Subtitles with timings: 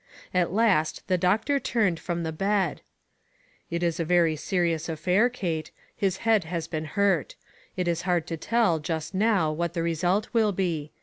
[0.33, 2.81] At last the doctor turned from the bed."
[3.69, 5.69] It is a pretty serious affair, Kate.
[5.95, 7.35] His head has been hurt.
[7.77, 10.91] It is hard to tell, just now, what the result will be.